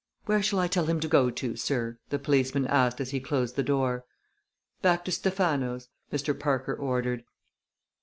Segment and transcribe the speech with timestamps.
[0.25, 3.55] "Where shall I tell him to go to, sir?" the policeman asked as he closed
[3.55, 4.03] the door.
[4.81, 6.39] "Back to Stephano's!" Mr.
[6.39, 7.23] Parker ordered.